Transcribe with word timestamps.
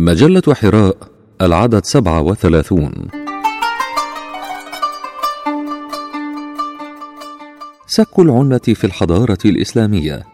مجلة 0.00 0.42
حراء 0.54 0.96
العدد 1.40 1.84
سبعة 1.84 2.20
وثلاثون. 2.22 2.92
سك 7.86 8.18
العنة 8.18 8.58
في 8.58 8.84
الحضارة 8.84 9.38
الإسلامية. 9.44 10.24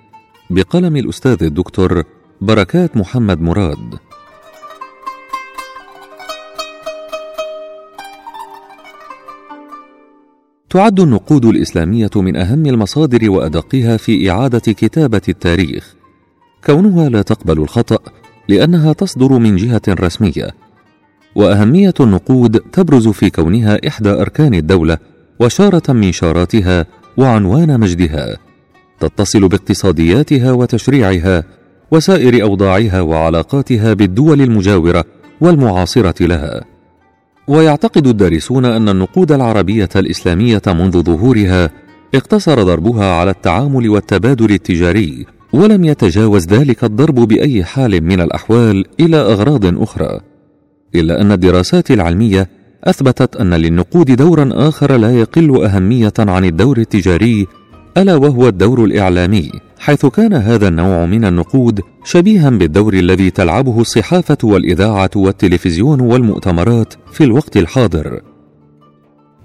بقلم 0.50 0.96
الأستاذ 0.96 1.42
الدكتور 1.42 2.03
بركات 2.40 2.96
محمد 2.96 3.40
مراد. 3.40 3.95
تعد 10.71 11.01
النقود 11.01 11.45
الإسلامية 11.45 12.11
من 12.17 12.37
أهم 12.37 12.67
المصادر 12.67 13.31
وأدقها 13.31 13.96
في 13.96 14.31
إعادة 14.31 14.73
كتابة 14.73 15.23
التاريخ. 15.29 15.95
كونها 16.67 17.09
لا 17.09 17.23
تقبل 17.23 17.59
الخطأ 17.59 18.23
لأنها 18.48 18.92
تصدر 18.92 19.38
من 19.38 19.56
جهة 19.56 19.82
رسمية. 19.88 20.50
وأهمية 21.34 21.94
النقود 22.00 22.61
تبرز 22.61 23.08
في 23.08 23.30
كونها 23.30 23.89
إحدى 23.89 24.11
أركان 24.11 24.54
الدولة 24.54 24.98
وشارة 25.40 25.93
من 25.93 26.12
شاراتها 26.12 26.86
وعنوان 27.16 27.80
مجدها. 27.80 28.36
تتصل 29.00 29.49
باقتصادياتها 29.49 30.52
وتشريعها 30.52 31.44
وسائر 31.90 32.42
أوضاعها 32.42 33.00
وعلاقاتها 33.00 33.92
بالدول 33.92 34.42
المجاورة 34.42 35.05
والمعاصرة 35.41 36.27
لها. 36.27 36.64
ويعتقد 37.48 38.06
الدارسون 38.06 38.64
أن 38.64 38.88
النقود 38.88 39.33
العربية 39.33 39.88
الإسلامية 39.97 40.62
منذ 40.66 41.02
ظهورها 41.02 41.70
اقتصر 42.14 42.62
ضربها 42.62 43.14
على 43.14 43.30
التعامل 43.30 43.88
والتبادل 43.88 44.52
التجاري 44.52 45.27
ولم 45.55 45.84
يتجاوز 45.84 46.47
ذلك 46.47 46.84
الضرب 46.84 47.14
بأي 47.14 47.64
حال 47.64 48.05
من 48.05 48.20
الأحوال 48.20 48.84
إلى 49.00 49.17
أغراض 49.17 49.83
أخرى 49.83 50.20
إلا 50.94 51.20
أن 51.20 51.33
الدراسات 51.33 51.91
العلمية 51.91 52.48
أثبتت 52.84 53.36
أن 53.36 53.55
للنقود 53.55 54.10
دورا 54.16 54.50
آخر 54.52 54.97
لا 54.97 55.19
يقل 55.20 55.64
أهمية 55.64 56.12
عن 56.19 56.44
الدور 56.44 56.78
التجاري 56.78 57.47
ألا 57.97 58.14
وهو 58.14 58.48
الدور 58.48 58.84
الإعلامي 58.84 59.50
حيث 59.78 60.06
كان 60.06 60.32
هذا 60.32 60.69
النوع 60.69 61.06
من 61.06 61.25
النقود 61.25 61.80
شبيها 62.05 62.50
بالدور 62.50 62.94
الذي 62.94 63.30
تلعبه 63.30 63.80
الصحافة 63.80 64.38
والإذاعة 64.44 65.10
والتلفزيون 65.16 66.00
والمؤتمرات 66.00 66.94
في 67.12 67.25
الوقت 67.25 67.56
الحاضر. 67.56 68.20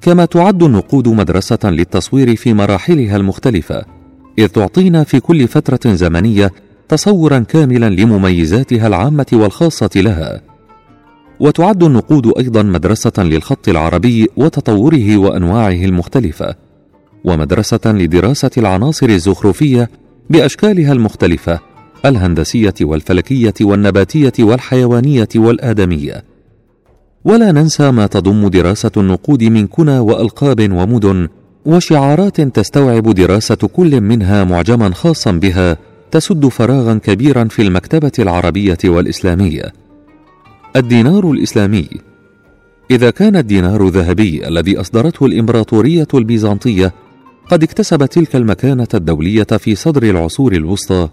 كما 0.02 0.25
تعد 0.25 0.63
النقود 0.63 1.07
مدرسة 1.07 1.59
للتصوير 1.63 2.35
في 2.35 2.53
مراحلها 2.53 3.15
المختلفة 3.15 3.98
إذ 4.39 4.47
تعطينا 4.47 5.03
في 5.03 5.19
كل 5.19 5.47
فترة 5.47 5.93
زمنية 5.93 6.51
تصورا 6.89 7.39
كاملا 7.39 7.89
لمميزاتها 7.89 8.87
العامة 8.87 9.25
والخاصة 9.33 9.89
لها. 9.95 10.41
وتعد 11.39 11.83
النقود 11.83 12.33
أيضا 12.37 12.63
مدرسة 12.63 13.11
للخط 13.17 13.69
العربي 13.69 14.27
وتطوره 14.37 15.17
وأنواعه 15.17 15.85
المختلفة 15.85 16.55
ومدرسة 17.23 17.79
لدراسة 17.85 18.49
العناصر 18.57 19.09
الزخرفية 19.09 19.89
بأشكالها 20.29 20.93
المختلفة 20.93 21.59
الهندسية 22.05 22.73
والفلكية 22.81 23.53
والنباتية 23.61 24.33
والحيوانية 24.39 25.29
والآدمية. 25.35 26.23
ولا 27.25 27.51
ننسى 27.51 27.91
ما 27.91 28.07
تضم 28.07 28.47
دراسة 28.47 28.91
النقود 28.97 29.43
من 29.43 29.67
كنى 29.67 29.99
وألقاب 29.99 30.71
ومدن 30.71 31.27
وشعارات 31.69 32.41
تستوعب 32.41 33.03
دراسة 33.03 33.55
كل 33.55 34.01
منها 34.01 34.43
معجما 34.43 34.93
خاصا 34.93 35.31
بها 35.31 35.77
تسد 36.11 36.45
فراغا 36.45 36.93
كبيرا 37.03 37.43
في 37.43 37.61
المكتبة 37.61 38.11
العربية 38.19 38.77
والإسلامية. 38.85 39.73
الدينار 40.75 41.31
الإسلامي. 41.31 41.87
إذا 42.91 43.09
كان 43.09 43.35
الدينار 43.35 43.87
الذهبي 43.87 44.47
الذي 44.47 44.79
أصدرته 44.79 45.25
الإمبراطورية 45.25 46.07
البيزنطية 46.13 46.93
قد 47.49 47.63
اكتسب 47.63 48.05
تلك 48.05 48.35
المكانة 48.35 48.87
الدولية 48.93 49.43
في 49.43 49.75
صدر 49.75 50.03
العصور 50.03 50.53
الوسطى 50.53 51.09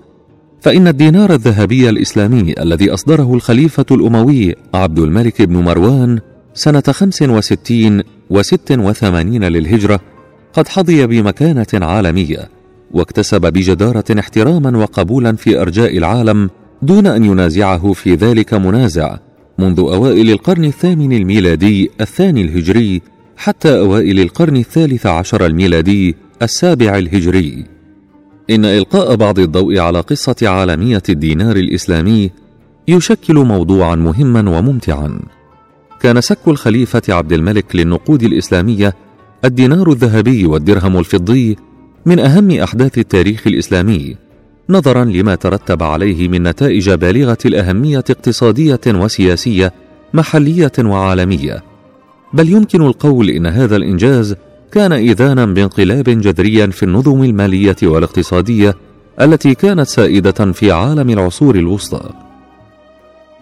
فإن 0.61 0.89
الدينار 0.89 1.35
الذهبي 1.35 1.91
الإسلامي 1.91 2.55
الذي 2.63 2.91
أصدره 2.91 3.35
الخليفة 3.35 3.87
الأموي 3.91 4.55
عبد 4.75 4.99
الملك 4.99 5.43
بن 5.43 5.57
مروان 5.57 6.19
سنة 6.55 6.83
خمس 6.91 7.23
وستين 7.23 8.03
وست 8.31 8.73
وثمانين 8.73 9.45
للهجرة 9.45 10.01
قد 10.57 10.69
حظي 10.69 11.07
بمكانة 11.07 11.67
عالمية 11.75 12.49
واكتسب 12.91 13.41
بجدارة 13.41 14.05
احتراما 14.19 14.79
وقبولا 14.79 15.37
في 15.37 15.61
أرجاء 15.61 15.99
العالم 15.99 16.51
دون 16.83 17.07
أن 17.07 17.25
ينازعه 17.25 17.93
في 17.93 18.15
ذلك 18.15 18.55
منازع 18.55 19.19
منذ 19.59 19.81
أوائل 19.81 20.31
القرن 20.31 20.65
الثامن 20.65 21.13
الميلادي 21.13 21.91
الثاني 22.01 22.43
الهجري 22.43 23.03
حتى 23.37 23.79
أوائل 23.79 24.21
القرن 24.21 24.57
الثالث 24.57 25.07
عشر 25.07 25.47
الميلادي 25.47 26.17
السابع 26.43 26.99
الهجري. 26.99 27.65
إن 28.51 28.65
إلقاء 28.65 29.17
بعض 29.17 29.39
الضوء 29.39 29.79
على 29.79 30.01
قصة 30.01 30.37
عالمية 30.43 31.03
الدينار 31.09 31.57
الإسلامي 31.57 32.31
يشكل 32.89 33.35
موضوعا 33.35 33.95
مهما 33.95 34.59
وممتعا. 34.59 35.21
كان 36.01 36.21
سك 36.21 36.49
الخليفة 36.49 37.03
عبد 37.09 37.33
الملك 37.33 37.77
للنقود 37.77 38.23
الإسلامية 38.23 38.95
الدينار 39.45 39.91
الذهبي 39.91 40.47
والدرهم 40.47 40.99
الفضي 40.99 41.57
من 42.07 42.19
أهم 42.19 42.51
أحداث 42.51 42.99
التاريخ 42.99 43.47
الإسلامي 43.47 44.17
نظرا 44.71 45.05
لما 45.05 45.35
ترتب 45.35 45.83
عليه 45.83 46.29
من 46.29 46.43
نتائج 46.43 46.91
بالغة 46.91 47.39
الأهمية 47.45 48.05
اقتصادية 48.11 48.81
وسياسية 48.87 49.73
محلية 50.15 50.73
وعالمية. 50.79 51.63
بل 52.33 52.49
يمكن 52.49 52.83
القول 52.83 53.31
إن 53.31 53.47
هذا 53.47 53.77
الإنجاز 53.77 54.37
كان 54.73 54.93
اذانا 54.93 55.47
بانقلاب 55.47 56.05
جذري 56.05 56.73
في 56.73 56.83
النظم 56.83 57.23
المالية 57.23 57.77
والاقتصادية 57.83 58.75
التي 59.21 59.55
كانت 59.55 59.87
سائدة 59.87 60.53
في 60.53 60.73
عالم 60.73 61.11
العصور 61.11 61.55
الوسطى. 61.55 62.11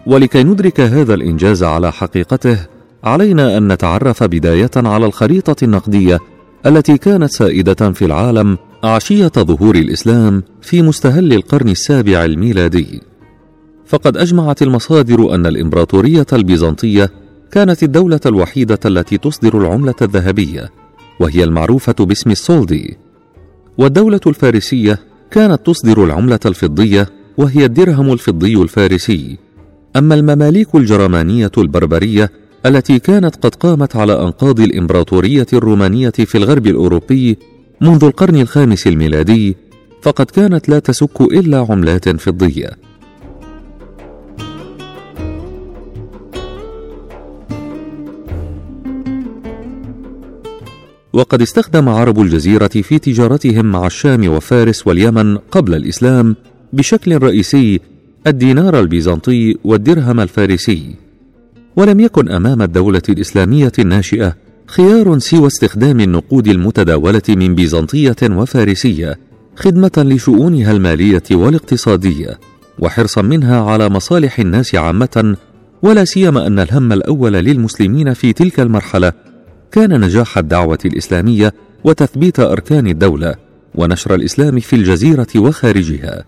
ولكي 0.05 0.43
ندرك 0.43 0.79
هذا 0.79 1.13
الإنجاز 1.13 1.63
على 1.63 1.91
حقيقته 1.91 2.57
علينا 3.05 3.57
أن 3.57 3.71
نتعرف 3.71 4.23
بداية 4.23 4.71
على 4.75 5.05
الخريطة 5.05 5.63
النقدية 5.63 6.19
التي 6.65 6.97
كانت 6.97 7.31
سائدة 7.31 7.91
في 7.91 8.05
العالم 8.05 8.57
عشية 8.83 9.31
ظهور 9.37 9.75
الإسلام 9.75 10.43
في 10.61 10.81
مستهل 10.81 11.33
القرن 11.33 11.69
السابع 11.69 12.25
الميلادي. 12.25 13.01
فقد 13.85 14.17
أجمعت 14.17 14.61
المصادر 14.61 15.35
أن 15.35 15.45
الإمبراطورية 15.45 16.25
البيزنطية 16.33 17.09
كانت 17.51 17.83
الدولة 17.83 18.19
الوحيدة 18.25 18.79
التي 18.85 19.17
تصدر 19.17 19.57
العملة 19.57 19.95
الذهبية 20.01 20.69
وهي 21.19 21.43
المعروفة 21.43 21.95
باسم 21.99 22.31
السولدي. 22.31 22.97
والدولة 23.77 24.21
الفارسية 24.27 24.99
كانت 25.31 25.65
تصدر 25.65 26.03
العملة 26.03 26.39
الفضية 26.45 27.09
وهي 27.37 27.65
الدرهم 27.65 28.13
الفضي 28.13 28.61
الفارسي. 28.61 29.37
أما 29.95 30.15
المماليك 30.15 30.75
الجرمانية 30.75 31.51
البربرية 31.57 32.31
التي 32.65 32.99
كانت 32.99 33.35
قد 33.35 33.55
قامت 33.55 33.95
على 33.95 34.21
أنقاض 34.21 34.59
الإمبراطورية 34.59 35.45
الرومانية 35.53 36.09
في 36.09 36.37
الغرب 36.37 36.67
الأوروبي 36.67 37.37
منذ 37.81 38.03
القرن 38.03 38.35
الخامس 38.35 38.87
الميلادي 38.87 39.55
فقد 40.01 40.25
كانت 40.25 40.69
لا 40.69 40.79
تسك 40.79 41.21
إلا 41.21 41.65
عملات 41.69 42.09
فضية. 42.09 42.69
وقد 51.13 51.41
استخدم 51.41 51.89
عرب 51.89 52.21
الجزيرة 52.21 52.67
في 52.67 52.99
تجارتهم 52.99 53.65
مع 53.65 53.85
الشام 53.87 54.29
وفارس 54.29 54.87
واليمن 54.87 55.37
قبل 55.37 55.75
الإسلام 55.75 56.35
بشكل 56.73 57.17
رئيسي 57.17 57.79
الدينار 58.27 58.79
البيزنطي 58.79 59.57
والدرهم 59.63 60.19
الفارسي. 60.19 61.04
ولم 61.75 61.99
يكن 61.99 62.29
أمام 62.29 62.61
الدولة 62.61 63.01
الإسلامية 63.09 63.71
الناشئة 63.79 64.35
خيار 64.67 65.19
سوى 65.19 65.47
استخدام 65.47 65.99
النقود 65.99 66.47
المتداولة 66.47 67.21
من 67.29 67.55
بيزنطية 67.55 68.15
وفارسية 68.23 69.19
خدمة 69.55 69.91
لشؤونها 69.97 70.71
المالية 70.71 71.23
والاقتصادية 71.31 72.39
وحرصا 72.79 73.21
منها 73.21 73.61
على 73.61 73.89
مصالح 73.89 74.39
الناس 74.39 74.75
عامة 74.75 75.37
ولا 75.81 76.05
سيما 76.05 76.47
أن 76.47 76.59
الهم 76.59 76.93
الأول 76.93 77.33
للمسلمين 77.33 78.13
في 78.13 78.33
تلك 78.33 78.59
المرحلة 78.59 79.13
كان 79.71 80.01
نجاح 80.01 80.37
الدعوة 80.37 80.79
الإسلامية 80.85 81.53
وتثبيت 81.83 82.39
أركان 82.39 82.87
الدولة 82.87 83.35
ونشر 83.75 84.15
الإسلام 84.15 84.59
في 84.59 84.75
الجزيرة 84.75 85.27
وخارجها. 85.35 86.23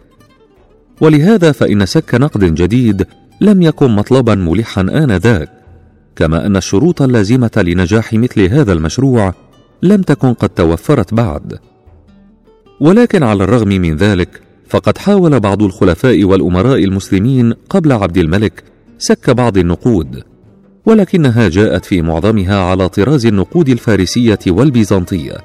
ولهذا 1.02 1.52
فإن 1.52 1.86
سك 1.86 2.16
نقد 2.16 2.56
جديد 2.56 3.06
لم 3.42 3.62
يكن 3.62 3.92
مطلبا 3.92 4.36
ملحا 4.36 4.82
آنذاك 4.82 5.50
كما 6.16 6.46
أن 6.46 6.58
الشروط 6.58 7.02
اللازمة 7.02 7.52
لنجاح 7.58 8.14
مثل 8.14 8.42
هذا 8.42 8.74
المشروع 8.74 9.34
لم 9.84 10.02
تكن 10.02 10.34
قد 10.34 10.50
توفرت 10.50 11.14
بعد. 11.14 11.60
ولكن 12.80 13.24
على 13.24 13.44
الرغم 13.44 13.68
من 13.68 13.96
ذلك 13.96 14.42
فقد 14.70 14.98
حاول 14.98 15.40
بعض 15.40 15.64
الخلفاء 15.64 16.24
والأمراء 16.24 16.84
المسلمين 16.84 17.54
قبل 17.70 17.92
عبد 17.92 18.18
الملك 18.18 18.64
سك 18.98 19.30
بعض 19.30 19.58
النقود 19.58 20.24
ولكنها 20.86 21.50
جاءت 21.50 21.86
في 21.86 22.02
معظمها 22.02 22.60
على 22.60 22.90
طراز 22.90 23.26
النقود 23.26 23.70
الفارسية 23.70 24.40
والبيزنطية 24.48 25.38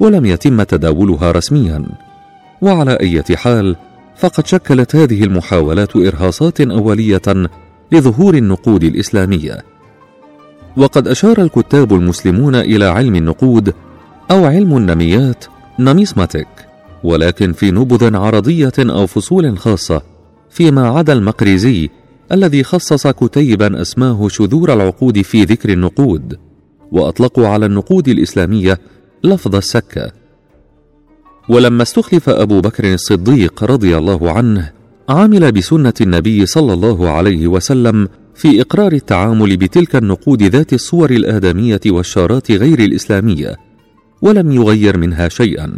ولم 0.00 0.26
يتم 0.26 0.62
تداولها 0.62 1.32
رسميا. 1.32 1.84
وعلى 2.62 2.98
أي 3.00 3.22
حال 3.36 3.76
فقد 4.20 4.46
شكلت 4.46 4.96
هذه 4.96 5.24
المحاولات 5.24 5.96
إرهاصات 5.96 6.60
أولية 6.60 7.22
لظهور 7.92 8.34
النقود 8.34 8.84
الإسلامية. 8.84 9.64
وقد 10.76 11.08
أشار 11.08 11.42
الكتاب 11.42 11.92
المسلمون 11.92 12.54
إلى 12.54 12.84
علم 12.84 13.16
النقود 13.16 13.74
أو 14.30 14.44
علم 14.44 14.76
النميات 14.76 15.44
نميسماتيك 15.78 16.48
ولكن 17.04 17.52
في 17.52 17.70
نبذ 17.70 18.16
عرضية 18.16 18.72
أو 18.78 19.06
فصول 19.06 19.58
خاصة 19.58 20.02
فيما 20.50 20.88
عدا 20.88 21.12
المقريزي 21.12 21.88
الذي 22.32 22.64
خصص 22.64 23.06
كتيبا 23.06 23.82
أسماه 23.82 24.28
شذور 24.28 24.72
العقود 24.72 25.22
في 25.22 25.44
ذكر 25.44 25.68
النقود 25.72 26.38
وأطلقوا 26.92 27.48
على 27.48 27.66
النقود 27.66 28.08
الإسلامية 28.08 28.78
لفظ 29.24 29.56
السكة. 29.56 30.19
ولما 31.50 31.82
استخلف 31.82 32.28
أبو 32.28 32.60
بكر 32.60 32.94
الصديق 32.94 33.64
رضي 33.64 33.96
الله 33.96 34.32
عنه 34.32 34.72
عمل 35.08 35.52
بسنة 35.52 35.92
النبي 36.00 36.46
صلى 36.46 36.72
الله 36.72 37.10
عليه 37.10 37.46
وسلم 37.46 38.08
في 38.34 38.60
إقرار 38.60 38.92
التعامل 38.92 39.56
بتلك 39.56 39.96
النقود 39.96 40.42
ذات 40.42 40.72
الصور 40.72 41.10
الآدمية 41.10 41.80
والشارات 41.86 42.50
غير 42.50 42.78
الإسلامية 42.78 43.56
ولم 44.22 44.52
يغير 44.52 44.98
منها 44.98 45.28
شيئا. 45.28 45.72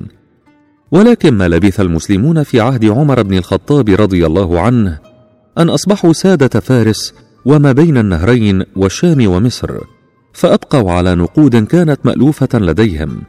ولكن 0.91 1.35
ما 1.35 1.49
لبث 1.49 1.81
المسلمون 1.81 2.43
في 2.43 2.61
عهد 2.61 2.85
عمر 2.85 3.23
بن 3.23 3.37
الخطاب 3.39 3.89
رضي 3.89 4.27
الله 4.27 4.61
عنه 4.61 4.99
أن 5.59 5.69
أصبحوا 5.71 6.13
سادة 6.13 6.61
فارس 6.61 7.15
وما 7.45 7.73
بين 7.73 7.99
النهرين 7.99 8.63
والشام 8.77 9.27
ومصر 9.29 9.79
فأبقوا 10.33 10.93
على 10.93 11.15
نقود 11.15 11.57
كانت 11.57 12.07
مألوفة 12.07 12.59
لديهم. 12.59 13.23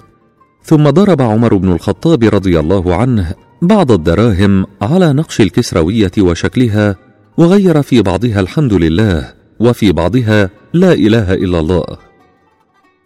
ثم 0.63 0.89
ضرب 0.89 1.21
عمر 1.21 1.55
بن 1.55 1.71
الخطاب 1.71 2.23
رضي 2.23 2.59
الله 2.59 2.95
عنه 2.95 3.33
بعض 3.61 3.91
الدراهم 3.91 4.65
على 4.81 5.13
نقش 5.13 5.41
الكسروية 5.41 6.11
وشكلها 6.19 6.95
وغير 7.37 7.81
في 7.81 8.01
بعضها 8.01 8.39
الحمد 8.39 8.73
لله 8.73 9.33
وفي 9.59 9.91
بعضها 9.91 10.49
لا 10.73 10.93
إله 10.93 11.33
إلا 11.33 11.59
الله. 11.59 11.85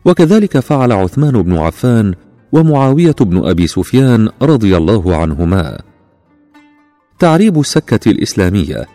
وكذلك 0.05 0.59
فعل 0.59 0.91
عثمان 0.91 1.41
بن 1.41 1.57
عفان 1.57 2.13
ومعاوية 2.51 3.15
بن 3.21 3.45
أبي 3.45 3.67
سفيان 3.67 4.29
رضي 4.41 4.77
الله 4.77 5.15
عنهما. 5.15 5.81
تعريب 7.19 7.59
السكة 7.59 8.11
الإسلامية. 8.11 8.85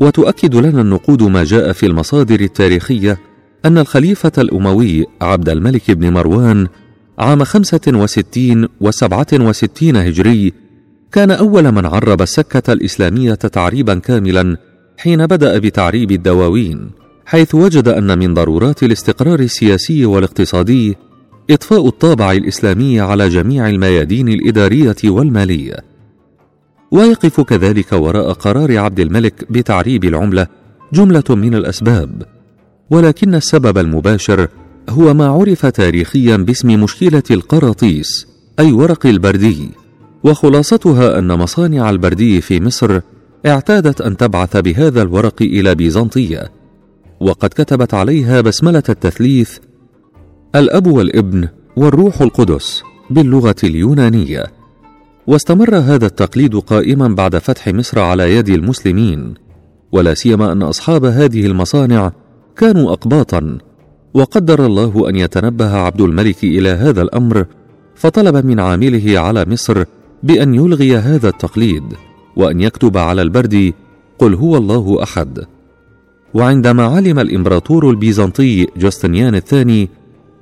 وتؤكد 0.00 0.54
لنا 0.54 0.80
النقود 0.80 1.22
ما 1.22 1.44
جاء 1.44 1.72
في 1.72 1.86
المصادر 1.86 2.40
التاريخية 2.40 3.18
أن 3.64 3.78
الخليفة 3.78 4.32
الأموي 4.38 5.06
عبد 5.22 5.48
الملك 5.48 5.90
بن 5.90 6.12
مروان 6.12 6.66
عام 7.20 7.44
خمسة 7.44 7.80
وستين 7.88 8.68
وسبعة 8.80 9.26
وستين 9.32 9.96
هجري 9.96 10.52
كان 11.12 11.30
أول 11.30 11.72
من 11.72 11.86
عرب 11.86 12.22
السكة 12.22 12.72
الإسلامية 12.72 13.34
تعريبا 13.34 13.94
كاملا 13.98 14.56
حين 14.98 15.26
بدأ 15.26 15.58
بتعريب 15.58 16.10
الدواوين 16.10 16.90
حيث 17.26 17.54
وجد 17.54 17.88
أن 17.88 18.18
من 18.18 18.34
ضرورات 18.34 18.82
الاستقرار 18.82 19.40
السياسي 19.40 20.04
والاقتصادي 20.06 20.96
إضفاء 21.50 21.88
الطابع 21.88 22.32
الإسلامي 22.32 23.00
على 23.00 23.28
جميع 23.28 23.68
الميادين 23.68 24.28
الإدارية 24.28 24.96
والمالية. 25.04 25.76
ويقف 26.90 27.40
كذلك 27.40 27.92
وراء 27.92 28.32
قرار 28.32 28.78
عبد 28.78 29.00
الملك 29.00 29.52
بتعريب 29.52 30.04
العملة 30.04 30.46
جملة 30.92 31.24
من 31.30 31.54
الأسباب 31.54 32.22
ولكن 32.90 33.34
السبب 33.34 33.78
المباشر 33.78 34.48
هو 34.88 35.14
ما 35.14 35.26
عرف 35.26 35.66
تاريخيا 35.66 36.36
باسم 36.36 36.82
مشكلة 36.82 37.22
القراطيس 37.30 38.26
أي 38.58 38.72
ورق 38.72 39.06
البردي. 39.06 39.70
وخلاصتها 40.24 41.18
أن 41.18 41.38
مصانع 41.38 41.90
البردي 41.90 42.40
في 42.40 42.60
مصر 42.60 43.00
اعتادت 43.46 44.00
أن 44.00 44.16
تبعث 44.16 44.56
بهذا 44.56 45.02
الورق 45.02 45.42
إلى 45.42 45.74
بيزنطية. 45.74 46.52
وقد 47.20 47.48
كتبت 47.48 47.94
عليها 47.94 48.40
بسملة 48.40 48.82
التثليث 48.88 49.58
الأب 50.54 50.86
والابن 50.86 51.48
والروح 51.76 52.20
القدس 52.20 52.82
باللغة 53.10 53.56
اليونانية. 53.64 54.44
واستمر 55.26 55.76
هذا 55.76 56.06
التقليد 56.06 56.56
قائما 56.56 57.08
بعد 57.08 57.38
فتح 57.38 57.68
مصر 57.68 58.00
على 58.00 58.34
يد 58.36 58.48
المسلمين. 58.48 59.34
ولا 59.92 60.14
سيما 60.14 60.52
أن 60.52 60.62
أصحاب 60.62 61.04
هذه 61.04 61.46
المصانع 61.46 62.12
كانوا 62.56 62.92
اقباطا 62.92 63.58
وقدر 64.14 64.66
الله 64.66 65.08
أن 65.08 65.16
يتنبه 65.16 65.76
عبد 65.76 66.00
الملك 66.00 66.44
إلى 66.44 66.68
هذا 66.68 67.02
الأمر 67.02 67.46
فطلب 67.94 68.46
من 68.46 68.60
عامله 68.60 69.20
على 69.20 69.44
مصر 69.48 69.84
بأن 70.22 70.54
يلغي 70.54 70.96
هذا 70.96 71.28
التقليد 71.28 71.84
وأن 72.36 72.60
يكتب 72.60 72.98
على 72.98 73.22
البرد 73.22 73.72
قل 74.18 74.34
هو 74.34 74.56
الله 74.56 75.02
أحد 75.02 75.44
وعندما 76.34 76.84
علم 76.84 77.18
الإمبراطور 77.18 77.90
البيزنطي 77.90 78.66
جوستنيان 78.76 79.34
الثاني 79.34 79.88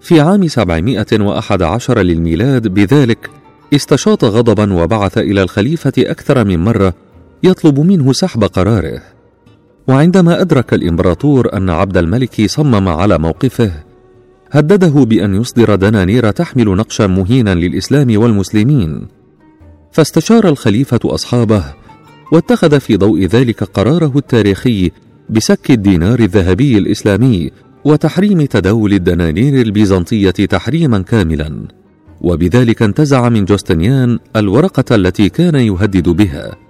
في 0.00 0.20
عام 0.20 0.48
711 0.48 1.98
للميلاد 1.98 2.68
بذلك 2.68 3.30
استشاط 3.74 4.24
غضبا 4.24 4.74
وبعث 4.82 5.18
إلى 5.18 5.42
الخليفة 5.42 5.92
أكثر 5.98 6.44
من 6.44 6.64
مرة 6.64 6.94
يطلب 7.42 7.80
منه 7.80 8.12
سحب 8.12 8.44
قراره. 8.44 9.17
وعندما 9.88 10.40
أدرك 10.40 10.74
الإمبراطور 10.74 11.56
أن 11.56 11.70
عبد 11.70 11.96
الملك 11.96 12.46
صمم 12.46 12.88
على 12.88 13.18
موقفه 13.18 13.72
هدده 14.50 15.04
بأن 15.04 15.34
يصدر 15.34 15.74
دنانير 15.74 16.30
تحمل 16.30 16.64
نقشا 16.64 17.06
مهينا 17.06 17.54
للإسلام 17.54 18.18
والمسلمين. 18.18 19.06
فاستشار 19.92 20.48
الخليفة 20.48 21.00
أصحابه 21.04 21.64
واتخذ 22.32 22.80
في 22.80 22.96
ضوء 22.96 23.24
ذلك 23.24 23.64
قراره 23.64 24.12
التاريخي 24.16 24.90
بسك 25.30 25.70
الدينار 25.70 26.18
الذهبي 26.18 26.78
الإسلامي 26.78 27.50
وتحريم 27.84 28.44
تداول 28.44 28.92
الدنانير 28.92 29.62
البيزنطية 29.62 30.30
تحريما 30.30 30.98
كاملا. 30.98 31.68
وبذلك 32.20 32.82
انتزع 32.82 33.28
من 33.28 33.44
جوستنيان 33.44 34.18
الورقة 34.36 34.94
التي 34.94 35.28
كان 35.28 35.54
يهدد 35.54 36.08
بها. 36.08 36.67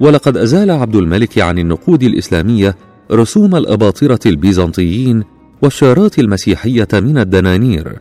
ولقد 0.00 0.36
أزال 0.36 0.70
عبد 0.70 0.96
الملك 0.96 1.38
عن 1.38 1.58
النقود 1.58 2.02
الإسلامية 2.02 2.76
رسوم 3.12 3.56
الأباطرة 3.56 4.20
البيزنطيين 4.26 5.24
والشارات 5.62 6.18
المسيحية 6.18 6.88
من 6.92 7.18
الدنانير. 7.18 7.98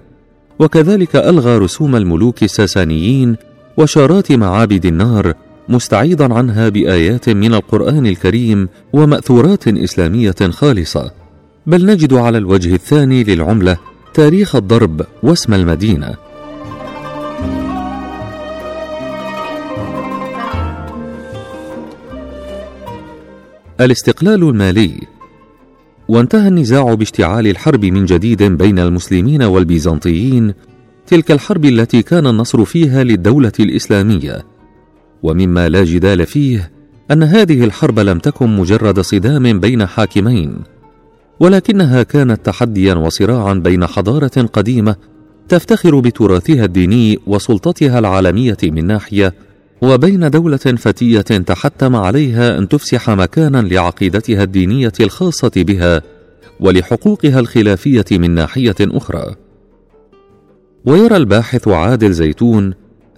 وكذلك 0.60 1.16
ألغى 1.16 1.58
رسوم 1.58 1.96
الملوك 1.96 2.44
الساسانيين 2.44 3.36
وشارات 3.78 4.32
معابد 4.32 4.86
النار 4.86 5.34
مستعيضا 5.70 6.34
عنها 6.34 6.70
بآيات 6.70 7.30
من 7.30 7.54
القرآن 7.54 8.06
الكريم 8.06 8.70
ومأثورات 8.94 9.68
إسلامية 9.68 10.36
خالصة. 10.50 11.12
بل 11.68 11.86
نجد 11.86 12.14
على 12.14 12.38
الوجه 12.38 12.74
الثاني 12.74 13.24
للعملة 13.24 13.78
تاريخ 14.14 14.56
الضرب 14.56 15.02
واسم 15.24 15.54
المدينة. 15.54 16.29
الاستقلال 23.82 24.44
المالي. 24.44 24.94
وانتهى 26.08 26.48
النزاع 26.48 26.94
باشتعال 26.94 27.48
الحرب 27.48 27.86
من 27.86 28.06
جديد 28.06 28.44
بين 28.44 28.80
المسلمين 28.80 29.44
والبيزنطيين 29.44 30.54
تلك 31.08 31.32
الحرب 31.32 31.66
التي 31.66 32.02
كان 32.02 32.28
النصر 32.28 32.66
فيها 32.66 33.04
للدولة 33.04 33.52
الإسلامية. 33.60 34.46
ومما 35.24 35.70
لا 35.70 35.84
جدال 35.84 36.26
فيه 36.26 36.72
أن 37.12 37.24
هذه 37.24 37.64
الحرب 37.64 38.00
لم 38.00 38.20
تكن 38.20 38.58
مجرد 38.58 39.00
صدام 39.00 39.60
بين 39.60 39.86
حاكمين 39.86 40.56
ولكنها 41.40 42.04
كانت 42.04 42.46
تحديا 42.46 42.94
وصراعا 42.94 43.54
بين 43.54 43.86
حضارة 43.86 44.50
قديمة 44.54 44.96
تفتخر 45.50 46.00
بتراثها 46.00 46.66
الديني 46.66 47.20
وسلطتها 47.28 48.00
العالمية 48.00 48.58
من 48.64 48.88
ناحية 48.88 49.34
وبين 49.82 50.30
دولة 50.30 50.58
فتية 50.58 51.22
تحتم 51.22 51.96
عليها 51.96 52.58
أن 52.58 52.68
تفسح 52.68 53.10
مكانا 53.10 53.58
لعقيدتها 53.62 54.44
الدينية 54.44 54.94
الخاصة 55.00 55.52
بها 55.56 56.02
ولحقوقها 56.60 57.40
الخلافية 57.40 58.06
من 58.12 58.32
ناحية 58.32 58.76
أخرى. 58.82 59.36
ويرى 60.86 61.18
الباحث 61.18 61.68
عادل 61.68 62.14
زيتون 62.14 62.74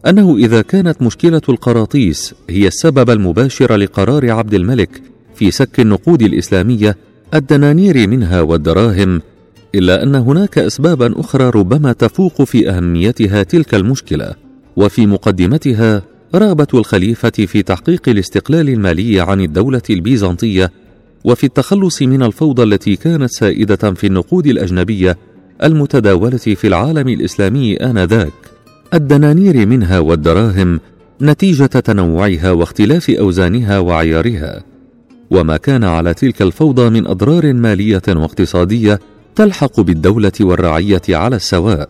أنه 0.08 0.38
إذا 0.38 0.62
كانت 0.62 1.02
مشكلة 1.02 1.42
القراطيس 1.50 2.36
هي 2.50 2.68
السبب 2.68 3.10
المباشر 3.10 3.76
لقرار 3.76 4.32
عبد 4.32 4.54
الملك 4.54 5.02
في 5.36 5.52
سك 5.52 5.80
النقود 5.80 6.22
الإسلامية 6.22 6.98
الدنانير 7.34 8.08
منها 8.08 8.42
والدراهم 8.42 9.22
إلا 9.76 10.04
أن 10.04 10.16
هناك 10.16 10.58
أسبابا 10.58 11.20
أخرى 11.20 11.50
ربما 11.50 11.94
تفوق 11.94 12.42
في 12.42 12.70
أهميتها 12.70 13.44
تلك 13.44 13.76
المشكلة 13.76 14.34
وفي 14.76 15.08
مقدمتها 15.08 16.02
رغبة 16.36 16.68
الخليفة 16.74 17.30
في 17.30 17.62
تحقيق 17.62 18.10
الاستقلال 18.10 18.70
المالي 18.70 19.22
عن 19.22 19.42
الدولة 19.42 19.82
البيزنطية 19.90 20.72
وفي 21.24 21.44
التخلص 21.44 22.02
من 22.02 22.24
الفوضى 22.24 22.64
التي 22.64 22.96
كانت 22.96 23.30
سائدة 23.32 23.94
في 23.94 24.08
النقود 24.08 24.48
الأجنبية 24.48 25.18
المتداولة 25.64 26.38
في 26.38 26.68
العالم 26.68 27.08
الإسلامي 27.08 27.76
آنذاك. 27.76 28.34
الدنانير 28.94 29.68
منها 29.68 30.00
والدراهم 30.00 30.80
نتيجة 31.22 31.66
تنوعها 31.66 32.52
واختلاف 32.52 33.10
أوزانها 33.10 33.80
وعيارها. 33.80 34.64
وما 35.32 35.58
كان 35.58 35.84
على 35.84 36.14
تلك 36.14 36.42
الفوضى 36.42 36.90
من 36.90 37.08
أضرار 37.08 37.54
مالية 37.54 38.02
واقتصادية 38.08 39.00
تلحق 39.36 39.80
بالدولة 39.80 40.32
والرعية 40.42 41.02
على 41.10 41.36
السواء. 41.36 41.90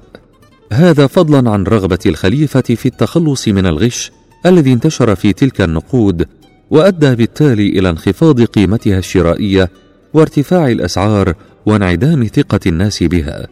هذا 0.73 1.07
فضلا 1.07 1.49
عن 1.51 1.63
رغبة 1.63 1.99
الخليفة 2.05 2.61
في 2.61 2.85
التخلص 2.85 3.47
من 3.47 3.65
الغش 3.65 4.11
الذي 4.45 4.73
انتشر 4.73 5.15
في 5.15 5.33
تلك 5.33 5.61
النقود 5.61 6.27
وأدى 6.69 7.15
بالتالي 7.15 7.69
إلى 7.69 7.89
انخفاض 7.89 8.41
قيمتها 8.41 8.97
الشرائية 8.97 9.69
وارتفاع 10.13 10.67
الأسعار 10.67 11.33
وانعدام 11.65 12.23
ثقة 12.23 12.59
الناس 12.67 13.03
بها. 13.03 13.47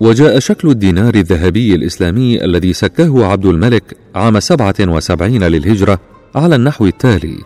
وجاء 0.00 0.38
شكل 0.38 0.68
الدينار 0.68 1.14
الذهبي 1.14 1.74
الإسلامي 1.74 2.44
الذي 2.44 2.72
سكه 2.72 3.26
عبد 3.26 3.46
الملك 3.46 3.96
عام 4.14 4.40
سبعة 4.40 4.74
وسبعين 4.80 5.44
للهجرة 5.44 6.00
على 6.34 6.56
النحو 6.56 6.86
التالي. 6.86 7.38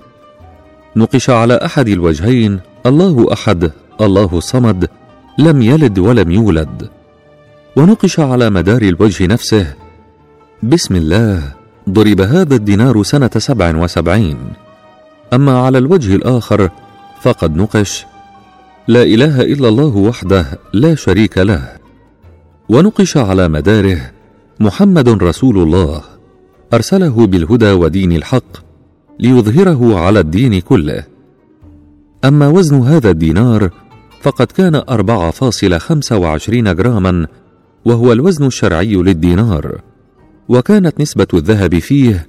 نقش 0.97 1.31
على 1.31 1.55
أحد 1.55 1.89
الوجهين 1.89 2.61
الله 2.87 3.33
أحد 3.33 3.71
الله 4.01 4.39
الصمد 4.39 4.89
لم 5.39 5.63
يلد 5.63 5.99
ولم 5.99 6.31
يولد. 6.31 6.89
ونقش 7.77 8.21
على 8.21 8.51
مدار 8.51 8.83
الوجه 8.83 9.27
نفسه 9.27 9.75
بسم 10.63 10.97
الله. 10.97 11.43
ضرب 11.91 12.21
هذا 12.21 12.55
الدينار 12.55 13.03
سنة 13.03 13.31
سبع 13.37 13.77
وسبعين. 13.77 14.37
أما 15.33 15.59
على 15.59 15.79
الوجه 15.79 16.15
الآخر 16.15 16.71
فقد 17.21 17.57
نقش. 17.57 18.07
لا 18.89 19.03
إله 19.03 19.41
إلا 19.41 19.69
الله 19.69 19.97
وحده 19.97 20.47
لا 20.73 20.95
شريك 20.95 21.39
له. 21.39 21.69
ونقش 22.69 23.17
على 23.17 23.49
مداره 23.49 24.11
محمد 24.61 25.09
رسول 25.09 25.59
الله. 25.59 26.03
أرسله 26.75 27.27
بالهدى 27.27 27.73
ودين 27.73 28.13
الحق 28.13 28.53
ليظهره 29.21 29.99
على 29.99 30.21
الدين 30.21 30.61
كله. 30.61 31.05
أما 32.25 32.49
وزن 32.49 32.81
هذا 32.81 33.11
الدينار 33.11 33.71
فقد 34.23 34.47
كان 34.47 34.75
أربعة 34.75 35.31
فاصل 35.31 35.81
خمسة 35.81 36.17
وعشرين 36.19 36.75
جراما 36.75 37.27
وهو 37.85 38.13
الوزن 38.13 38.47
الشرعي 38.47 38.95
للدينار. 38.95 39.90
وكانت 40.51 41.01
نسبة 41.01 41.27
الذهب 41.35 41.79
فيه 41.79 42.27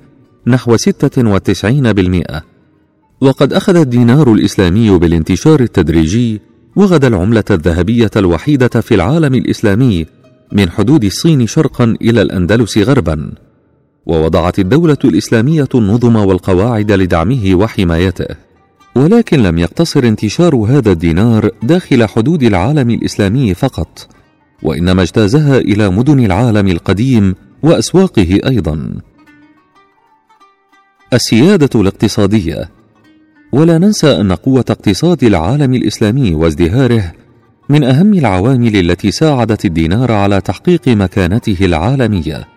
نحو 0.47 0.77
ستة 0.77 1.29
وتسعين 1.29 1.93
بالمئة. 1.93 2.41
وقد 3.21 3.53
أخذ 3.53 3.75
الدينار 3.75 4.33
الإسلامي 4.33 4.99
بالانتشار 4.99 5.59
التدريجي 5.59 6.41
وغدا 6.75 7.07
العملة 7.07 7.43
الذهبية 7.51 8.11
الوحيدة 8.15 8.81
في 8.81 8.95
العالم 8.95 9.33
الإسلامي 9.35 10.05
من 10.51 10.69
حدود 10.69 11.03
الصين 11.03 11.47
شرقا 11.47 11.95
إلى 12.01 12.21
الأندلس 12.21 12.77
غربا. 12.77 13.31
ووضعت 14.05 14.59
الدولة 14.59 14.97
الإسلامية 15.05 15.69
النظم 15.75 16.15
والقواعد 16.15 16.91
لدعمه 16.91 17.55
وحمايته. 17.55 18.35
ولكن 18.95 19.43
لم 19.43 19.57
يقتصر 19.57 20.03
انتشار 20.03 20.55
هذا 20.55 20.91
الدينار 20.91 21.49
داخل 21.63 22.05
حدود 22.05 22.43
العالم 22.43 22.89
الإسلامي 22.89 23.53
فقط 23.53 24.07
وإنما 24.63 25.01
اجتازها 25.01 25.57
إلى 25.57 25.89
مدن 25.89 26.25
العالم 26.25 26.67
القديم 26.67 27.35
وأسواقه 27.63 28.39
أيضا. 28.45 28.89
السيادة 31.13 31.81
الاقتصادية. 31.81 32.69
ولا 33.51 33.77
ننسى 33.77 34.21
أن 34.21 34.31
قوة 34.31 34.65
اقتصاد 34.69 35.23
العالم 35.23 35.73
الإسلامي 35.73 36.33
وازدهاره 36.35 37.13
من 37.69 37.83
أهم 37.83 38.13
العوامل 38.13 38.75
التي 38.75 39.11
ساعدت 39.11 39.65
الدينار 39.65 40.11
على 40.11 40.41
تحقيق 40.41 40.87
مكانته 40.87 41.57
العالمية. 41.61 42.47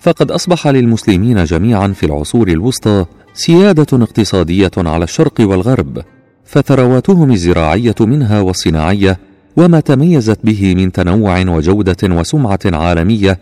فقد 0.00 0.30
أصبح 0.30 0.66
للمسلمين 0.66 1.44
جميعا 1.44 1.88
في 1.88 2.06
العصور 2.06 2.48
الوسطى 2.48 3.04
سيادة 3.34 3.86
اقتصادية 3.92 4.70
على 4.76 5.04
الشرق 5.04 5.40
والغرب 5.40 6.02
فثرواتهم 6.44 7.32
الزراعية 7.32 7.94
منها 8.00 8.40
والصناعية 8.40 9.18
وما 9.56 9.80
تميزت 9.80 10.38
به 10.44 10.74
من 10.74 10.92
تنوع 10.92 11.40
وجودة 11.40 11.96
وسمعة 12.04 12.58
عالمية 12.64 13.38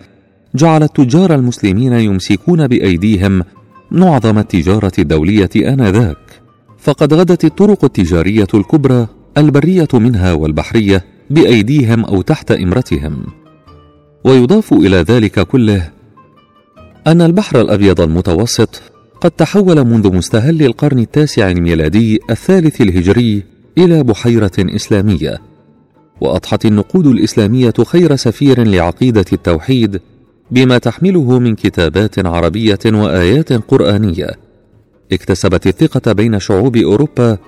جعل 0.54 0.82
التجار 0.82 1.34
المسلمين 1.34 1.92
يمسكون 1.92 2.66
بأيديهم 2.66 3.42
معظم 3.90 4.38
التجارة 4.38 4.92
الدولية 4.99 5.50
آنذاك. 5.56 6.16
فقد 6.78 7.14
غدت 7.14 7.44
الطرق 7.44 7.84
التجارية 7.84 8.46
الكبرى 8.54 9.06
البرية 9.38 9.88
منها 9.94 10.32
والبحرية 10.32 11.04
بأيديهم 11.30 12.04
أو 12.04 12.23
تحت 12.23 12.52
إمرتهم. 12.52 13.25
ويضاف 14.25 14.73
إلى 14.73 14.96
ذلك 14.96 15.40
كله 15.40 15.90
أن 17.06 17.23
البحر 17.23 17.61
الأبيض 17.61 18.00
المتوسط 18.00 18.82
قد 19.20 19.30
تحول 19.30 19.84
منذ 19.84 20.16
مستهل 20.16 20.62
القرن 20.62 20.99
التاسع 20.99 21.50
الميلادي 21.50 22.20
الثالث 22.30 22.80
الهجري 22.80 23.42
إلى 23.78 24.02
بحيرة 24.02 24.52
إسلامية. 24.58 25.38
وأضحت 26.20 26.66
النقود 26.66 27.06
الإسلامية 27.06 27.75
خير 27.84 28.16
سفير 28.16 28.64
لعقيدة 28.64 29.25
التوحيد 29.32 30.00
بما 30.50 30.78
تحمله 30.78 31.38
من 31.38 31.54
كتابات 31.54 32.26
عربية 32.26 32.78
وآيات 32.86 33.52
قرآنية. 33.52 34.30
اكتسبت 35.12 35.66
الثقة 35.66 36.12
بين 36.12 36.38
شعوب 36.38 36.76
أوروبا 36.76 37.38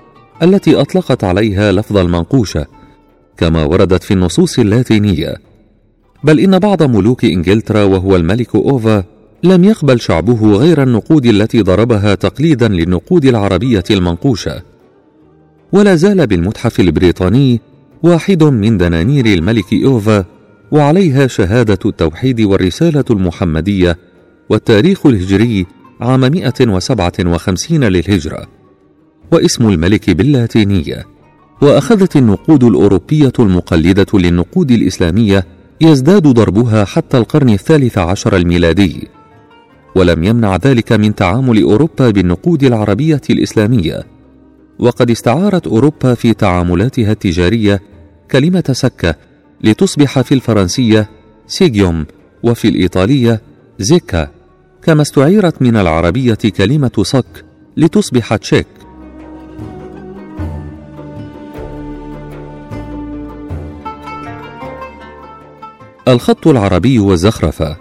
التي 0.43 0.75
أطلقت 0.75 1.23
عليها 1.23 1.71
لفظ 1.71 1.97
المنقوشة 1.97 2.65
كما 3.37 3.63
وردت 3.63 4.03
في 4.03 4.13
النصوص 4.13 4.59
اللاتينية. 4.59 5.35
بل 6.23 6.39
إن 6.39 6.59
بعض 6.59 6.83
ملوك 6.83 7.25
إنجلترا 7.25 7.83
وهو 7.83 8.15
الملك 8.15 8.55
أوفا 8.55 9.03
لم 9.43 9.63
يقبل 9.63 9.99
شعبه 9.99 10.51
غير 10.55 10.83
النقود 10.83 11.25
التي 11.25 11.61
ضربها 11.61 12.15
تقليدا 12.15 12.67
للنقود 12.67 13.25
العربية 13.25 13.83
المنقوشة. 13.91 14.61
ولا 15.71 15.95
زال 15.95 16.27
بالمتحف 16.27 16.79
البريطاني 16.79 17.61
واحد 18.03 18.43
من 18.43 18.77
دنانير 18.77 19.25
الملك 19.25 19.73
أوفا 19.73 20.25
وعليها 20.71 21.27
شهادة 21.27 21.79
التوحيد 21.85 22.41
والرسالة 22.41 23.05
المحمدية 23.09 23.97
والتاريخ 24.49 25.05
الهجري 25.05 25.65
عام 26.01 26.19
157 26.19 27.83
للهجرة 27.83 28.47
واسم 29.31 29.69
الملك 29.69 30.09
باللاتينية. 30.09 31.05
وأخذت 31.61 32.15
النقود 32.15 32.63
الأوروبية 32.63 33.33
المقلدة 33.39 34.05
للنقود 34.13 34.71
الإسلامية 34.71 35.45
يزداد 35.81 36.23
ضربها 36.23 36.85
حتى 36.85 37.17
القرن 37.17 37.49
الثالث 37.49 37.97
عشر 37.97 38.35
الميلادي. 38.35 39.07
ولم 39.95 40.23
يمنع 40.23 40.55
ذلك 40.55 40.91
من 40.91 41.15
تعامل 41.15 41.63
أوروبا 41.63 42.09
بالنقود 42.09 42.63
العربية 42.63 43.21
الإسلامية. 43.29 44.03
وقد 44.79 45.11
استعارت 45.11 45.67
أوروبا 45.67 46.13
في 46.13 46.33
تعاملاتها 46.33 47.11
التجارية 47.11 47.81
كلمة 48.31 48.63
سكة 48.71 49.15
لتصبح 49.61 50.21
في 50.21 50.33
الفرنسية 50.33 51.09
سيجيوم 51.47 52.05
وفي 52.43 52.67
الإيطالية 52.67 53.41
زيكا. 53.79 54.27
كما 54.83 55.01
استعيرت 55.01 55.61
من 55.61 55.77
العربية 55.77 56.37
كلمة 56.57 56.91
صك 57.01 57.45
لتصبح 57.77 58.35
تشيك. 58.35 58.67
الخط 66.07 66.47
العربي 66.47 66.99
والزخرفة. 66.99 67.77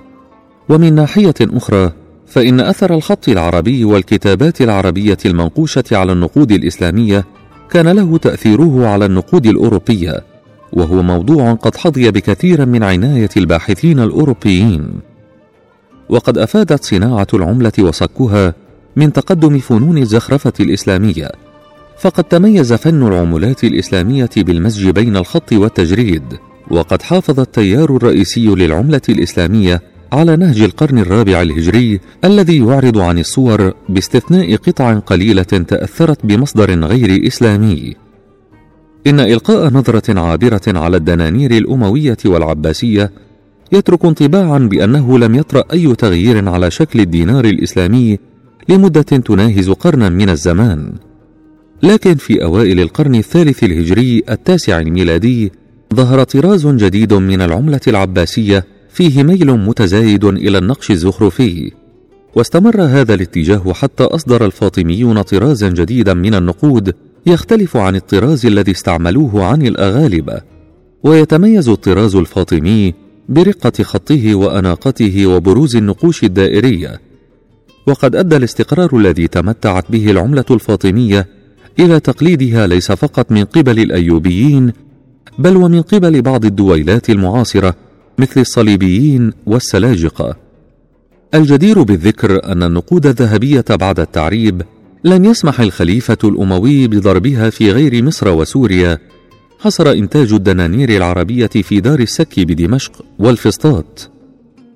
ومن 0.69 0.95
ناحية 0.95 1.35
أخرى 1.41 1.93
فإن 2.27 2.61
أثر 2.61 2.95
الخط 2.95 3.29
العربي 3.29 3.85
والكتابات 3.85 4.61
العربية 4.61 5.19
المنقوشة 5.27 5.85
على 5.93 6.13
النقود 6.13 6.53
الإسلامية 6.53 7.25
كان 7.71 7.89
له 7.89 8.19
تأثيره 8.19 8.87
على 8.87 9.07
النقود 9.07 9.47
الأوروبية. 9.47 10.36
وهو 10.77 11.03
موضوع 11.03 11.53
قد 11.53 11.77
حظي 11.77 12.11
بكثير 12.11 12.67
من 12.67 12.83
عناية 12.83 13.31
الباحثين 13.37 14.01
الأوروبيين. 14.01 14.83
وقد 16.09 16.39
أفادت 16.39 16.85
صناعة 16.85 17.27
العملة 17.35 17.73
وصكها 17.79 18.55
من 18.97 19.13
تقدم 19.13 19.59
فنون 19.59 19.99
الزخرفة 19.99 20.53
الإسلامية 20.61 21.31
فقد 21.99 22.25
تميز 22.25 22.73
فن 22.73 23.03
العملات 23.07 23.65
الإسلامية 23.65 24.31
بالمزج 24.37 24.91
بين 24.91 25.17
الخط 25.17 25.53
والتجريد 25.53 26.23
وقد 26.71 27.03
حافظ 27.03 27.41
التيار 27.41 27.97
الرئيسي 27.97 28.47
للعملة 28.47 29.01
الإسلامية 29.09 29.83
على 30.13 30.37
نهج 30.37 30.61
القرن 30.61 30.99
الرابع 30.99 31.43
الهجري 31.43 32.01
الذي 32.25 32.59
يعرض 32.59 32.99
عن 32.99 33.19
الصور 33.19 33.73
باستثناء 33.89 34.57
قطع 34.57 34.99
قليلة 34.99 35.43
تأثرت 35.43 36.27
بمصدر 36.27 36.85
غير 36.85 37.27
إسلامي. 37.27 38.06
إن 39.07 39.21
إلقاء 39.21 39.73
نظرة 39.73 40.21
عابرة 40.21 40.63
على 40.67 40.97
الدنانير 40.97 41.51
الأموية 41.51 42.17
والعباسية 42.25 43.11
يترك 43.73 44.05
انطباعا 44.05 44.59
بأنه 44.59 45.19
لم 45.19 45.35
يطرأ 45.35 45.65
أي 45.73 45.95
تغيير 45.95 46.49
على 46.49 46.71
شكل 46.71 47.01
الدينار 47.01 47.45
الإسلامي 47.45 48.19
لمدة 48.69 49.03
تناهز 49.03 49.71
قرنا 49.71 50.09
من 50.09 50.31
الزمان. 50.31 50.93
لكن 51.83 52.15
في 52.15 52.45
أوائل 52.45 52.81
القرن 52.81 53.15
الثالث 53.15 53.65
الهجري 53.65 54.23
التاسع 54.31 54.81
الميلادي 54.81 55.53
ظهر 55.95 56.23
طراز 56.23 56.67
جديد 56.67 57.15
من 57.15 57.43
العملة 57.43 57.81
العباسية 57.89 58.65
فيه 58.91 59.23
ميل 59.23 59.51
متزايد 59.53 60.25
إلى 60.25 60.59
النقش 60.59 60.91
الزخرفي. 60.91 61.73
واستمر 62.35 62.83
هذا 62.83 63.15
الاتجاه 63.15 63.73
حتى 63.73 64.05
أصدر 64.05 64.45
الفاطميون 64.45 65.23
طرازا 65.23 65.69
جديدا 65.69 66.15
من 66.15 66.35
النقود 66.35 66.95
يختلف 67.27 67.77
عن 67.77 67.97
الطراز 67.97 68.47
الذي 68.47 68.71
استعملوه 68.73 69.45
عن 69.45 69.63
الأغالبة 69.63 70.41
ويتميز 71.03 71.69
الطراز 71.69 72.17
الفاطمي 72.17 72.95
برقة 73.29 73.83
خطه 73.83 74.35
وأناقته 74.35 75.27
وبروز 75.27 75.77
النقوش 75.77 76.25
الدائرية. 76.25 77.01
وقد 77.87 78.17
أدى 78.17 78.37
الاستقرار 78.37 78.97
الذي 78.97 79.29
تمتعت 79.29 79.93
به 79.93 80.11
العملة 80.11 80.45
الفاطمية 80.51 81.27
إلى 81.79 82.01
تقليدها 82.01 82.67
ليس 82.67 82.93
فقط 82.93 83.33
من 83.33 83.45
قبل 83.45 83.79
الأيوبيين 83.79 84.73
بل 85.39 85.57
ومن 85.57 85.83
قبل 85.83 86.23
بعض 86.23 86.45
الدويلات 86.45 87.11
المعاصرة 87.11 87.75
مثل 88.19 88.41
الصليبيين 88.41 89.33
والسلاجقة. 89.47 90.37
الجدير 91.35 91.83
بالذكر 91.83 92.53
أن 92.53 92.63
النقود 92.63 93.07
الذهبية 93.07 93.65
بعد 93.71 94.01
التعريب 94.01 94.63
لم 95.05 95.25
يسمح 95.25 95.61
الخليفة 95.61 96.19
الأموي 96.25 96.89
بضربها 96.89 97.51
في 97.51 97.73
غير 97.73 98.05
مصر 98.05 98.29
وسوريا 98.29 98.99
حصر 99.59 99.91
إنتاج 99.93 100.33
الدنانير 100.33 100.89
العربية 100.89 101.47
في 101.47 101.81
دار 101.81 102.01
السك 102.01 102.41
بدمشق 102.41 103.05
والفسطاط. 103.19 104.11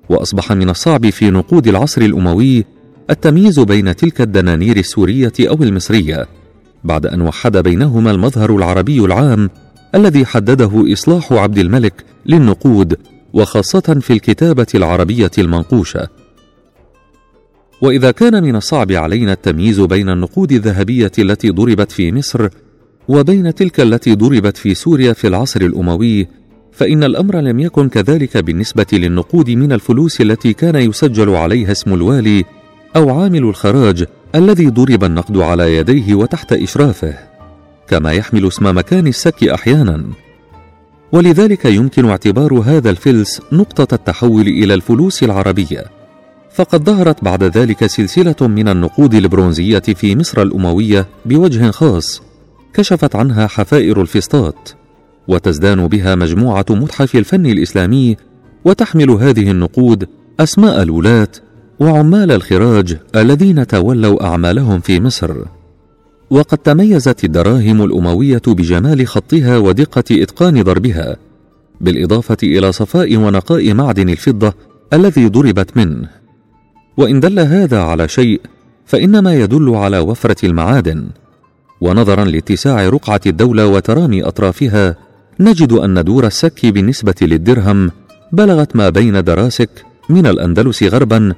وأصبح 0.09 0.51
من 0.51 0.69
الصعب 0.69 1.09
في 1.09 1.29
نقود 1.29 1.67
العصر 1.67 2.01
الأموي 2.01 2.65
التمييز 3.09 3.59
بين 3.59 3.95
تلك 3.95 4.21
الدنانير 4.21 4.77
السورية 4.77 5.33
أو 5.39 5.63
المصرية 5.63 6.27
بعد 6.83 7.05
أن 7.05 7.21
وحد 7.21 7.57
بينهما 7.57 8.11
المظهر 8.11 8.55
العربي 8.55 8.99
العام 8.99 9.49
الذي 9.95 10.25
حدده 10.25 10.93
إصلاح 10.93 11.33
عبد 11.33 11.57
الملك 11.57 11.93
للنقود 12.25 12.97
وخاصة 13.33 13.97
في 14.01 14.13
الكتابة 14.13 14.67
العربية 14.75 15.31
المنقوشة. 15.37 16.20
وإذا 17.81 18.11
كان 18.11 18.43
من 18.43 18.55
الصعب 18.55 18.91
علينا 18.91 19.33
التمييز 19.33 19.79
بين 19.79 20.09
النقود 20.09 20.51
الذهبية 20.51 21.11
التي 21.19 21.49
ضربت 21.49 21.91
في 21.91 22.11
مصر 22.11 22.47
وبين 23.07 23.55
تلك 23.55 23.79
التي 23.79 24.15
ضربت 24.15 24.57
في 24.57 24.73
سوريا 24.73 25.13
في 25.13 25.27
العصر 25.27 25.61
الأموي 25.61 26.27
فإن 26.71 27.03
الأمر 27.03 27.39
لم 27.39 27.59
يكن 27.59 27.89
كذلك 27.89 28.37
بالنسبة 28.37 28.85
للنقود 28.93 29.49
من 29.49 29.71
الفلوس 29.71 30.21
التي 30.21 30.53
كان 30.53 30.75
يسجل 30.75 31.29
عليها 31.29 31.71
اسم 31.71 31.93
الوالي 31.93 32.43
أو 32.95 33.19
عامل 33.19 33.43
الخراج 33.43 34.05
الذي 34.35 34.69
ضرب 34.69 35.03
النقد 35.03 35.37
على 35.37 35.75
يديه 35.75 36.15
وتحت 36.15 36.53
إشرافه 36.53 37.13
كما 37.87 38.11
يحمل 38.11 38.47
اسم 38.47 38.77
مكان 38.77 39.07
السك 39.07 39.43
أحيانا. 39.43 40.03
ولذلك 41.11 41.65
يمكن 41.65 42.05
اعتبار 42.05 42.53
هذا 42.53 42.89
الفلس 42.89 43.41
نقطة 43.51 43.95
التحول 43.95 44.47
إلى 44.47 44.73
الفلوس 44.73 45.23
العربية. 45.23 46.00
فقد 46.53 46.83
ظهرت 46.83 47.23
بعد 47.23 47.43
ذلك 47.43 47.85
سلسلة 47.85 48.35
من 48.41 48.67
النقود 48.67 49.13
البرونزية 49.13 49.79
في 49.79 50.15
مصر 50.15 50.41
الأموية 50.41 51.07
بوجه 51.25 51.71
خاص 51.71 52.21
كشفت 52.73 53.15
عنها 53.15 53.47
حفائر 53.47 54.01
الفسطاط 54.01 54.75
وتزدان 55.27 55.87
بها 55.87 56.15
مجموعة 56.15 56.65
متحف 56.69 57.15
الفن 57.15 57.45
الإسلامي 57.45 58.17
وتحمل 58.65 59.09
هذه 59.09 59.51
النقود 59.51 60.07
أسماء 60.39 60.81
الولاة 60.81 61.27
وعمال 61.79 62.31
الخراج 62.31 62.97
الذين 63.15 63.67
تولوا 63.67 64.25
أعمالهم 64.25 64.79
في 64.79 64.99
مصر. 64.99 65.35
وقد 66.29 66.57
تميزت 66.57 67.23
الدراهم 67.23 67.81
الأموية 67.81 68.41
بجمال 68.47 69.07
خطها 69.07 69.57
ودقة 69.57 70.03
إتقان 70.11 70.63
ضربها 70.63 71.17
بالإضافة 71.81 72.37
إلى 72.43 72.71
صفاء 72.71 73.17
ونقاء 73.17 73.73
معدن 73.73 74.09
الفضة 74.09 74.53
الذي 74.93 75.27
ضربت 75.27 75.77
منه. 75.77 76.20
وإن 76.97 77.19
دل 77.19 77.39
هذا 77.39 77.81
على 77.81 78.07
شيء 78.07 78.41
فإنما 78.85 79.35
يدل 79.35 79.69
على 79.75 79.99
وفرة 79.99 80.45
المعادن. 80.45 81.07
ونظرا 81.81 82.25
لاتساع 82.25 82.89
رقعة 82.89 83.21
الدولة 83.27 83.67
وترامي 83.67 84.23
أطرافها 84.23 84.95
نجد 85.39 85.71
أن 85.73 86.03
دور 86.03 86.27
السك 86.27 86.65
بالنسبة 86.65 87.15
للدرهم 87.21 87.91
بلغت 88.31 88.75
ما 88.75 88.89
بين 88.89 89.23
دراسك 89.23 89.69
من 90.09 90.27
الأندلس 90.27 90.83
غربا 90.83 91.33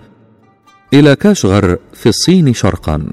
إلى 0.93 1.15
كاشغر 1.15 1.77
في 1.93 2.09
الصين 2.09 2.53
شرقا. 2.53 3.05